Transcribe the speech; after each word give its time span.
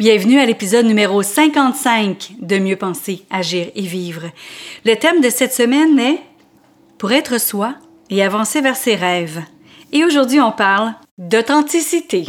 Bienvenue 0.00 0.40
à 0.40 0.46
l'épisode 0.46 0.86
numéro 0.86 1.22
55 1.22 2.36
de 2.40 2.58
Mieux 2.58 2.76
penser, 2.76 3.26
agir 3.28 3.66
et 3.74 3.82
vivre. 3.82 4.30
Le 4.86 4.94
thème 4.94 5.20
de 5.20 5.28
cette 5.28 5.52
semaine 5.52 5.98
est 5.98 6.22
Pour 6.96 7.12
être 7.12 7.38
soi 7.38 7.74
et 8.08 8.22
avancer 8.22 8.62
vers 8.62 8.76
ses 8.76 8.94
rêves. 8.94 9.42
Et 9.92 10.02
aujourd'hui, 10.02 10.40
on 10.40 10.52
parle 10.52 10.94
d'authenticité. 11.18 12.24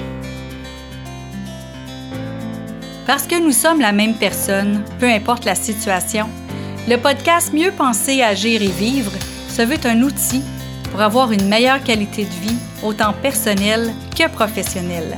Parce 3.08 3.26
que 3.26 3.40
nous 3.40 3.54
sommes 3.54 3.80
la 3.80 3.94
même 3.94 4.16
personne, 4.16 4.84
peu 5.00 5.08
importe 5.08 5.46
la 5.46 5.56
situation, 5.56 6.28
le 6.90 6.98
podcast 6.98 7.54
Mieux 7.54 7.72
penser, 7.72 8.22
agir 8.22 8.62
et 8.62 8.68
vivre 8.68 9.14
se 9.48 9.62
veut 9.62 9.80
un 9.86 10.02
outil 10.02 10.42
pour 10.92 11.00
avoir 11.00 11.32
une 11.32 11.48
meilleure 11.48 11.82
qualité 11.82 12.26
de 12.26 12.50
vie, 12.50 12.60
autant 12.84 13.14
personnelle 13.14 13.94
que 14.14 14.28
professionnelle. 14.28 15.18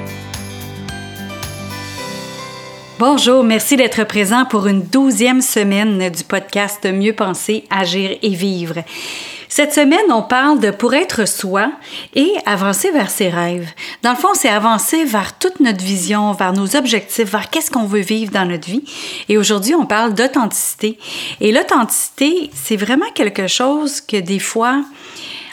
Bonjour, 3.03 3.43
merci 3.43 3.77
d'être 3.77 4.03
présent 4.03 4.45
pour 4.45 4.67
une 4.67 4.83
douzième 4.83 5.41
semaine 5.41 6.07
du 6.11 6.23
podcast 6.23 6.85
Mieux 6.85 7.13
penser, 7.13 7.63
agir 7.71 8.15
et 8.21 8.35
vivre. 8.35 8.83
Cette 9.49 9.73
semaine, 9.73 10.11
on 10.11 10.21
parle 10.21 10.59
de 10.59 10.69
pour 10.69 10.93
être 10.93 11.27
soi 11.27 11.71
et 12.13 12.31
avancer 12.45 12.91
vers 12.91 13.09
ses 13.09 13.29
rêves. 13.29 13.67
Dans 14.03 14.11
le 14.11 14.17
fond, 14.17 14.35
c'est 14.35 14.49
avancer 14.49 15.03
vers 15.03 15.35
toute 15.39 15.59
notre 15.61 15.83
vision, 15.83 16.31
vers 16.33 16.53
nos 16.53 16.75
objectifs, 16.75 17.31
vers 17.31 17.49
qu'est-ce 17.49 17.71
qu'on 17.71 17.85
veut 17.85 18.01
vivre 18.01 18.31
dans 18.31 18.45
notre 18.45 18.67
vie. 18.67 18.83
Et 19.29 19.39
aujourd'hui, 19.39 19.73
on 19.73 19.87
parle 19.87 20.13
d'authenticité. 20.13 20.99
Et 21.39 21.51
l'authenticité, 21.51 22.51
c'est 22.53 22.77
vraiment 22.77 23.09
quelque 23.15 23.47
chose 23.47 23.99
que 23.99 24.17
des 24.17 24.37
fois, 24.37 24.83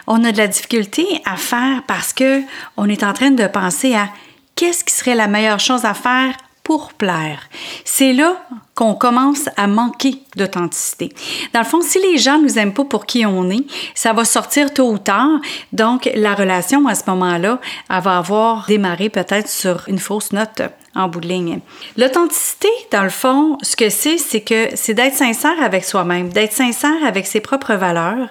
on 0.06 0.22
a 0.22 0.32
de 0.32 0.36
la 0.36 0.48
difficulté 0.48 1.06
à 1.24 1.38
faire 1.38 1.82
parce 1.86 2.12
que 2.12 2.42
on 2.76 2.90
est 2.90 3.04
en 3.04 3.14
train 3.14 3.30
de 3.30 3.46
penser 3.46 3.94
à 3.94 4.10
qu'est-ce 4.54 4.84
qui 4.84 4.92
serait 4.92 5.14
la 5.14 5.28
meilleure 5.28 5.60
chose 5.60 5.86
à 5.86 5.94
faire 5.94 6.34
pour 6.68 6.92
plaire. 6.92 7.48
C'est 7.86 8.12
là 8.12 8.36
qu'on 8.74 8.92
commence 8.92 9.48
à 9.56 9.66
manquer 9.66 10.20
d'authenticité. 10.36 11.08
Dans 11.54 11.60
le 11.60 11.64
fond, 11.64 11.80
si 11.80 11.98
les 11.98 12.18
gens 12.18 12.38
nous 12.38 12.58
aiment 12.58 12.74
pas 12.74 12.84
pour 12.84 13.06
qui 13.06 13.24
on 13.24 13.48
est, 13.48 13.64
ça 13.94 14.12
va 14.12 14.26
sortir 14.26 14.74
tôt 14.74 14.90
ou 14.90 14.98
tard. 14.98 15.40
Donc, 15.72 16.10
la 16.14 16.34
relation 16.34 16.86
à 16.86 16.94
ce 16.94 17.04
moment-là, 17.06 17.58
elle 17.88 18.02
va 18.02 18.18
avoir 18.18 18.66
démarré 18.66 19.08
peut-être 19.08 19.48
sur 19.48 19.84
une 19.88 19.98
fausse 19.98 20.30
note 20.32 20.60
en 20.94 21.08
bout 21.08 21.20
de 21.20 21.28
ligne. 21.28 21.60
L'authenticité, 21.96 22.68
dans 22.92 23.04
le 23.04 23.08
fond, 23.08 23.56
ce 23.62 23.74
que 23.74 23.88
c'est, 23.88 24.18
c'est 24.18 24.42
que 24.42 24.68
c'est 24.74 24.92
d'être 24.92 25.16
sincère 25.16 25.62
avec 25.62 25.86
soi-même, 25.86 26.28
d'être 26.28 26.52
sincère 26.52 27.02
avec 27.02 27.26
ses 27.26 27.40
propres 27.40 27.76
valeurs 27.76 28.28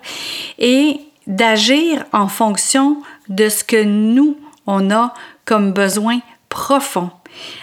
et 0.59 1.01
d'agir 1.25 2.03
en 2.13 2.27
fonction 2.27 3.01
de 3.29 3.49
ce 3.49 3.63
que 3.63 3.83
nous, 3.83 4.37
on 4.67 4.91
a 4.91 5.15
comme 5.43 5.73
besoin 5.73 6.19
profond 6.49 7.09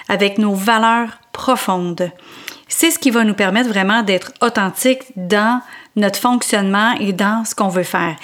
avec 0.09 0.39
nos 0.39 0.55
valeurs 0.55 1.19
profondes. 1.33 2.11
C'est 2.69 2.91
ce 2.91 2.99
qui 2.99 3.11
va 3.11 3.25
nous 3.25 3.35
permettre 3.35 3.69
vraiment 3.69 4.03
d'être 4.03 4.33
authentique 4.41 5.03
dans 5.17 5.61
notre 5.97 6.19
fonctionnement 6.19 6.93
et 6.99 7.13
dans 7.13 7.45
ce 7.45 7.55
qu'on 7.55 7.69
veut 7.69 7.85
faire. 7.85 8.17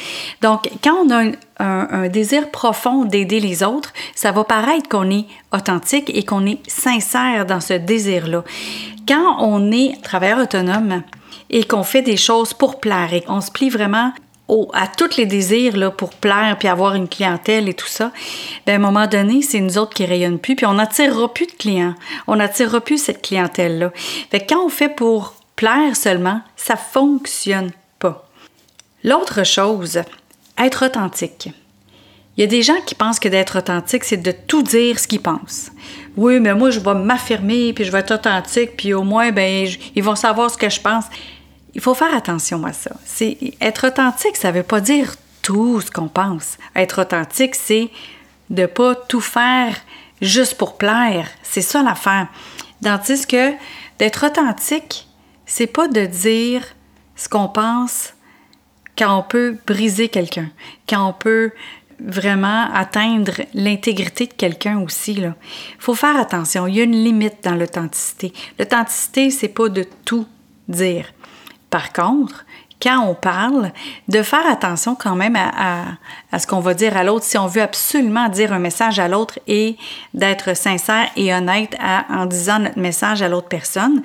Donc, 0.43 0.69
quand 0.83 1.05
on 1.05 1.11
a 1.11 1.31
un, 1.59 2.09
désir 2.09 2.51
profond 2.51 3.05
d'aider 3.05 3.39
les 3.39 3.63
autres, 3.63 3.93
ça 4.15 4.33
va 4.33 4.45
paraître 4.45 4.89
qu'on 4.89 5.11
est 5.11 5.27
authentique 5.53 6.11
et 6.13 6.25
qu'on 6.25 6.47
est 6.47 6.59
sincère 6.69 7.47
dans 7.47 7.61
ce 7.61 7.75
désir-là. 7.75 8.43
Quand 9.07 9.37
on 9.41 9.71
est 9.71 10.03
travailleur 10.03 10.41
autonome 10.41 11.03
et 11.51 11.65
qu'on 11.65 11.83
fait 11.83 12.03
des 12.03 12.17
choses 12.17 12.55
pour 12.55 12.81
plaire 12.81 13.13
et 13.13 13.21
qu'on 13.21 13.41
se 13.41 13.51
plie 13.51 13.71
vraiment 13.71 14.13
à 14.73 14.87
tous 14.87 15.17
les 15.17 15.27
désirs 15.27 15.77
là, 15.77 15.91
pour 15.91 16.11
plaire 16.11 16.57
puis 16.59 16.69
avoir 16.69 16.95
une 16.95 17.09
clientèle 17.09 17.69
et 17.69 17.75
tout 17.75 17.87
ça, 17.87 18.13
ben, 18.67 18.73
à 18.73 18.77
un 18.77 18.79
moment 18.79 19.07
donné, 19.07 19.43
c'est 19.43 19.61
nous 19.61 19.79
autres 19.79 19.95
qui 19.95 20.05
rayonnent 20.05 20.39
plus, 20.39 20.57
puis 20.57 20.67
on 20.67 20.75
n'attirera 20.75 21.33
plus 21.33 21.47
de 21.47 21.53
clients. 21.53 21.95
On 22.27 22.37
n'attirera 22.37 22.81
plus 22.81 22.99
cette 22.99 23.23
clientèle-là. 23.23 23.93
Quand 24.49 24.65
on 24.65 24.69
fait 24.69 24.89
pour 24.89 25.35
plaire 25.57 25.95
seulement, 25.95 26.41
ça 26.57 26.77
fonctionne 26.77 27.71
pas. 27.99 28.29
L'autre 29.05 29.45
chose, 29.45 30.03
être 30.59 30.87
authentique. 30.87 31.51
Il 32.37 32.41
y 32.41 32.45
a 32.45 32.47
des 32.47 32.63
gens 32.63 32.81
qui 32.87 32.95
pensent 32.95 33.21
que 33.21 33.29
d'être 33.29 33.59
authentique, 33.59 34.05
c'est 34.05 34.17
de 34.17 34.33
tout 34.33 34.63
dire 34.63 34.99
ce 34.99 35.07
qu'ils 35.07 35.21
pensent. 35.21 35.71
Oui, 36.17 36.41
mais 36.41 36.55
moi, 36.55 36.71
je 36.71 36.81
vais 36.81 36.95
m'affirmer, 36.95 37.73
puis 37.73 37.85
je 37.85 37.93
vais 37.93 37.99
être 37.99 38.15
authentique, 38.15 38.77
puis 38.77 38.95
au 38.95 39.03
moins, 39.03 39.31
ben, 39.33 39.69
ils 39.95 40.03
vont 40.03 40.17
savoir 40.17 40.51
ce 40.51 40.57
que 40.57 40.71
je 40.71 40.81
pense. 40.81 41.05
Il 41.75 41.81
faut 41.81 41.95
faire 41.95 42.15
attention 42.15 42.65
à 42.65 42.73
ça. 42.73 42.91
C'est 43.05 43.37
être 43.61 43.89
authentique, 43.89 44.37
ça 44.37 44.51
ne 44.51 44.59
veut 44.59 44.63
pas 44.63 44.81
dire 44.81 45.15
tout 45.43 45.81
ce 45.81 45.91
qu'on 45.91 46.09
pense. 46.09 46.59
Être 46.75 47.03
authentique, 47.03 47.55
c'est 47.55 47.91
de 48.51 48.67
pas 48.67 48.95
tout 48.95 49.21
faire 49.21 49.77
juste 50.21 50.57
pour 50.57 50.77
plaire. 50.77 51.29
C'est 51.43 51.63
ça 51.63 51.83
l'affaire. 51.83 52.29
Tandis 52.83 53.27
que 53.27 53.53
d'être 53.99 54.27
authentique, 54.27 55.07
c'est 55.47 55.67
pas 55.67 55.89
de 55.89 56.07
dire 56.07 56.63
ce 57.17 57.29
qu'on 57.29 57.49
pense 57.49 58.15
quand 58.97 59.19
on 59.19 59.23
peut 59.23 59.57
briser 59.67 60.09
quelqu'un, 60.09 60.51
quand 60.89 61.07
on 61.07 61.13
peut 61.13 61.53
vraiment 62.03 62.73
atteindre 62.73 63.33
l'intégrité 63.55 64.27
de 64.27 64.33
quelqu'un 64.33 64.79
aussi. 64.81 65.13
Il 65.13 65.35
faut 65.79 65.95
faire 65.95 66.17
attention. 66.17 66.67
Il 66.67 66.77
y 66.77 66.81
a 66.81 66.85
une 66.85 67.05
limite 67.05 67.45
dans 67.45 67.55
l'authenticité. 67.55 68.33
L'authenticité, 68.59 69.31
c'est 69.31 69.49
pas 69.49 69.69
de 69.69 69.87
tout 70.05 70.27
dire. 70.69 71.07
Par 71.71 71.93
contre, 71.93 72.45
quand 72.81 73.07
on 73.07 73.15
parle, 73.15 73.73
de 74.09 74.23
faire 74.23 74.47
attention 74.47 74.95
quand 74.95 75.15
même 75.15 75.37
à, 75.37 76.39
ce 76.39 76.47
qu'on 76.47 76.61
va 76.61 76.75
dire 76.75 76.97
à 76.97 77.05
l'autre, 77.05 77.25
si 77.25 77.37
on 77.37 77.47
veut 77.47 77.63
absolument 77.63 78.29
dire 78.29 78.53
un 78.53 78.59
message 78.59 78.99
à 78.99 79.07
l'autre 79.07 79.39
et 79.47 79.77
d'être 80.15 80.57
sincère 80.57 81.09
et 81.17 81.35
honnête 81.35 81.77
en 82.09 82.27
disant 82.27 82.59
notre 82.59 82.79
message 82.79 83.23
à 83.23 83.29
l'autre 83.29 83.49
personne, 83.49 84.03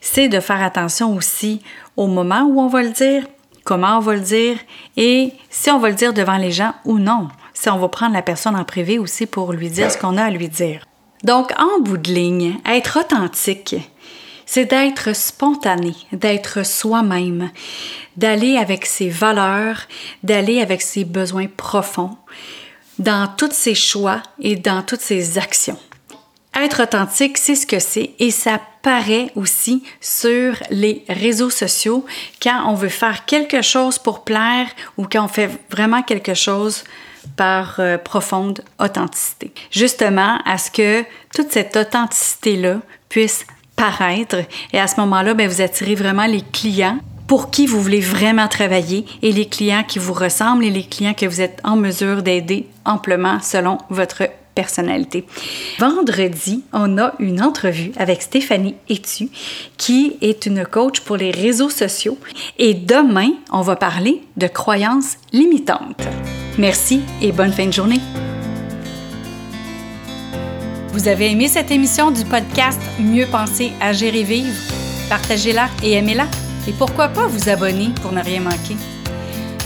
c'est 0.00 0.28
de 0.28 0.40
faire 0.40 0.62
attention 0.62 1.14
aussi 1.14 1.62
au 1.96 2.06
moment 2.06 2.42
où 2.42 2.60
on 2.60 2.68
va 2.68 2.82
le 2.82 2.90
dire, 2.90 3.26
comment 3.64 3.96
on 3.96 4.00
va 4.00 4.14
le 4.14 4.20
dire 4.20 4.58
et 4.96 5.32
si 5.48 5.70
on 5.70 5.78
va 5.78 5.88
le 5.88 5.94
dire 5.94 6.12
devant 6.12 6.36
les 6.36 6.52
gens 6.52 6.74
ou 6.84 6.98
non, 6.98 7.28
si 7.54 7.68
on 7.70 7.78
va 7.78 7.88
prendre 7.88 8.14
la 8.14 8.22
personne 8.22 8.56
en 8.56 8.64
privé 8.64 8.98
aussi 8.98 9.26
pour 9.26 9.52
lui 9.52 9.70
dire 9.70 9.90
ce 9.90 9.98
qu'on 9.98 10.16
a 10.16 10.24
à 10.24 10.30
lui 10.30 10.48
dire. 10.48 10.84
Donc, 11.24 11.52
en 11.58 11.80
bout 11.80 11.96
de 11.96 12.12
ligne, 12.12 12.58
être 12.64 13.00
authentique, 13.00 13.74
c'est 14.50 14.64
d'être 14.64 15.14
spontané, 15.14 15.94
d'être 16.10 16.64
soi-même, 16.64 17.50
d'aller 18.16 18.56
avec 18.56 18.86
ses 18.86 19.10
valeurs, 19.10 19.82
d'aller 20.22 20.62
avec 20.62 20.80
ses 20.80 21.04
besoins 21.04 21.48
profonds 21.54 22.16
dans 22.98 23.28
tous 23.28 23.52
ses 23.52 23.74
choix 23.74 24.22
et 24.40 24.56
dans 24.56 24.82
toutes 24.82 25.02
ses 25.02 25.36
actions. 25.36 25.78
Être 26.54 26.84
authentique, 26.84 27.36
c'est 27.36 27.56
ce 27.56 27.66
que 27.66 27.78
c'est 27.78 28.14
et 28.18 28.30
ça 28.30 28.58
paraît 28.80 29.30
aussi 29.36 29.84
sur 30.00 30.54
les 30.70 31.04
réseaux 31.10 31.50
sociaux 31.50 32.06
quand 32.42 32.64
on 32.70 32.74
veut 32.74 32.88
faire 32.88 33.26
quelque 33.26 33.60
chose 33.60 33.98
pour 33.98 34.24
plaire 34.24 34.68
ou 34.96 35.04
quand 35.04 35.26
on 35.26 35.28
fait 35.28 35.50
vraiment 35.70 36.02
quelque 36.02 36.32
chose 36.32 36.84
par 37.36 37.80
euh, 37.80 37.98
profonde 37.98 38.64
authenticité. 38.80 39.52
Justement, 39.70 40.38
à 40.46 40.56
ce 40.56 40.70
que 40.70 41.04
toute 41.34 41.52
cette 41.52 41.76
authenticité-là 41.76 42.80
puisse 43.10 43.44
Et 44.72 44.80
à 44.80 44.86
ce 44.86 45.00
moment-là, 45.00 45.34
ben, 45.34 45.48
vous 45.48 45.60
attirez 45.60 45.94
vraiment 45.94 46.26
les 46.26 46.42
clients 46.42 46.98
pour 47.26 47.50
qui 47.50 47.66
vous 47.66 47.80
voulez 47.80 48.00
vraiment 48.00 48.48
travailler 48.48 49.04
et 49.22 49.32
les 49.32 49.46
clients 49.46 49.84
qui 49.86 49.98
vous 49.98 50.14
ressemblent 50.14 50.64
et 50.64 50.70
les 50.70 50.82
clients 50.82 51.14
que 51.14 51.26
vous 51.26 51.40
êtes 51.40 51.60
en 51.62 51.76
mesure 51.76 52.22
d'aider 52.22 52.66
amplement 52.84 53.38
selon 53.40 53.78
votre 53.90 54.24
personnalité. 54.54 55.24
Vendredi, 55.78 56.64
on 56.72 56.98
a 56.98 57.12
une 57.20 57.40
entrevue 57.40 57.92
avec 57.96 58.22
Stéphanie 58.22 58.74
Etu, 58.88 59.28
qui 59.76 60.16
est 60.20 60.46
une 60.46 60.64
coach 60.66 61.00
pour 61.00 61.16
les 61.16 61.30
réseaux 61.30 61.70
sociaux. 61.70 62.18
Et 62.58 62.74
demain, 62.74 63.30
on 63.52 63.60
va 63.60 63.76
parler 63.76 64.22
de 64.36 64.48
croyances 64.48 65.18
limitantes. 65.32 66.02
Merci 66.58 67.02
et 67.22 67.30
bonne 67.30 67.52
fin 67.52 67.66
de 67.66 67.72
journée. 67.72 68.00
Vous 70.98 71.06
avez 71.06 71.30
aimé 71.30 71.46
cette 71.46 71.70
émission 71.70 72.10
du 72.10 72.24
podcast 72.24 72.80
Mieux 72.98 73.26
penser, 73.26 73.70
agir 73.80 74.16
et 74.16 74.24
vivre? 74.24 74.58
Partagez-la 75.08 75.68
et 75.80 75.92
aimez-la. 75.92 76.26
Et 76.66 76.72
pourquoi 76.72 77.06
pas 77.06 77.28
vous 77.28 77.48
abonner 77.48 77.90
pour 78.02 78.10
ne 78.10 78.20
rien 78.20 78.40
manquer? 78.40 78.76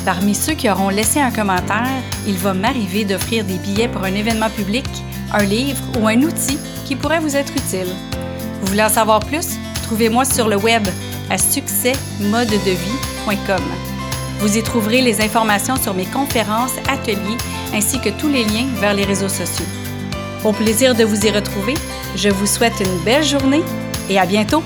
Parmi 0.04 0.34
ceux 0.34 0.52
qui 0.52 0.68
auront 0.68 0.90
laissé 0.90 1.20
un 1.20 1.30
commentaire, 1.30 1.88
il 2.26 2.36
va 2.36 2.52
m'arriver 2.52 3.06
d'offrir 3.06 3.46
des 3.46 3.56
billets 3.56 3.88
pour 3.88 4.04
un 4.04 4.14
événement 4.14 4.50
public, 4.50 4.84
un 5.32 5.44
livre 5.44 5.82
ou 5.98 6.06
un 6.06 6.20
outil 6.20 6.58
qui 6.84 6.96
pourrait 6.96 7.20
vous 7.20 7.34
être 7.34 7.54
utile. 7.54 7.88
Vous 8.60 8.66
voulez 8.66 8.84
en 8.84 8.90
savoir 8.90 9.20
plus? 9.20 9.56
Trouvez-moi 9.84 10.26
sur 10.26 10.48
le 10.48 10.56
web 10.56 10.86
à 11.30 11.38
succèsmodedevie.com. 11.38 13.62
Vous 14.38 14.58
y 14.58 14.62
trouverez 14.62 15.00
les 15.00 15.22
informations 15.22 15.76
sur 15.76 15.94
mes 15.94 16.04
conférences, 16.04 16.74
ateliers 16.90 17.38
ainsi 17.72 18.02
que 18.02 18.10
tous 18.10 18.28
les 18.28 18.44
liens 18.44 18.66
vers 18.82 18.92
les 18.92 19.06
réseaux 19.06 19.30
sociaux. 19.30 19.64
Au 20.44 20.52
plaisir 20.52 20.96
de 20.96 21.04
vous 21.04 21.24
y 21.24 21.30
retrouver, 21.30 21.74
je 22.16 22.28
vous 22.28 22.46
souhaite 22.46 22.80
une 22.80 22.98
belle 23.04 23.22
journée 23.22 23.62
et 24.10 24.18
à 24.18 24.26
bientôt! 24.26 24.62